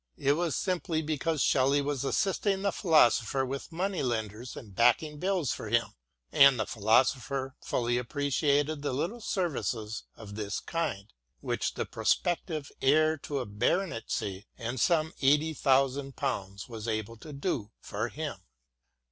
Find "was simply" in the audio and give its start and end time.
0.33-1.03